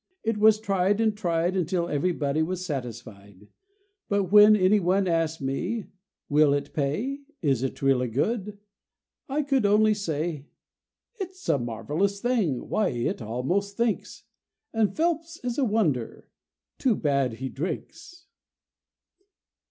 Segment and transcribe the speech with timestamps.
[0.23, 3.49] It was tried and tried, Until everybody was satisfied.
[4.09, 5.85] But when any one asked me[A]:
[6.27, 8.57] "Will it pay?" "Is it really good?"
[9.29, 10.47] I[A] could only say:
[11.19, 12.67] "It's a marvelous thing!
[12.67, 14.23] Why, it almost thinks!
[14.73, 16.29] And Phelps is a wonder
[16.79, 18.25] too bad he drinks!"